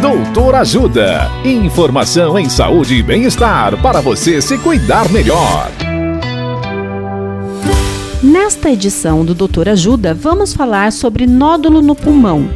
[0.00, 1.30] Doutor Ajuda.
[1.42, 5.70] Informação em saúde e bem-estar para você se cuidar melhor.
[8.22, 12.46] Nesta edição do Doutor Ajuda, vamos falar sobre nódulo no pulmão.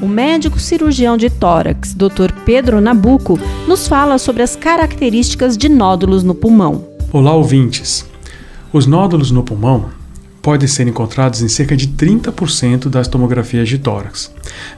[0.00, 2.32] O médico cirurgião de tórax, Dr.
[2.46, 3.38] Pedro Nabuco,
[3.68, 6.86] nos fala sobre as características de nódulos no pulmão.
[7.12, 8.06] Olá, ouvintes.
[8.72, 9.90] Os nódulos no pulmão
[10.46, 14.32] podem ser encontrados em cerca de 30% das tomografias de tórax.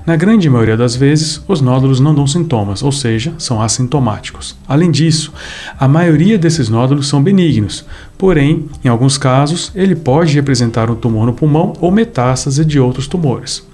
[0.07, 4.57] Na grande maioria das vezes, os nódulos não dão sintomas, ou seja, são assintomáticos.
[4.67, 5.31] Além disso,
[5.79, 7.85] a maioria desses nódulos são benignos,
[8.18, 13.07] porém, em alguns casos, ele pode representar um tumor no pulmão ou metástase de outros
[13.07, 13.67] tumores.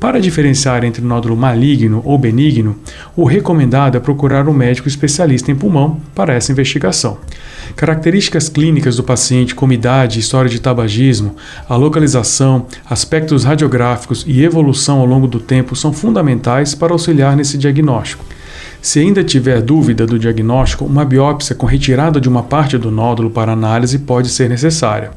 [0.00, 2.76] Para diferenciar entre nódulo maligno ou benigno,
[3.14, 7.18] o recomendado é procurar um médico especialista em pulmão para essa investigação.
[7.76, 11.36] Características clínicas do paciente, como idade, história de tabagismo,
[11.68, 17.58] a localização, aspectos radiográficos e evolução ao longo do tempo são fundamentais para auxiliar nesse
[17.58, 18.24] diagnóstico.
[18.82, 23.28] Se ainda tiver dúvida do diagnóstico, uma biópsia com retirada de uma parte do nódulo
[23.28, 25.10] para análise pode ser necessária.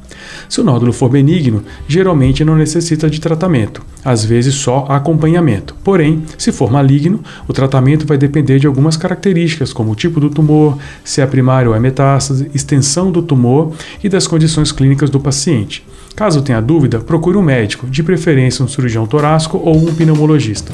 [0.50, 5.76] Se o nódulo for benigno, geralmente não necessita de tratamento, às vezes só acompanhamento.
[5.82, 10.30] Porém, se for maligno, o tratamento vai depender de algumas características, como o tipo do
[10.30, 13.72] tumor, se é primário ou é metástase, extensão do tumor
[14.04, 15.86] e das condições clínicas do paciente.
[16.18, 20.74] Caso tenha dúvida, procure um médico, de preferência um cirurgião torácico ou um pneumologista.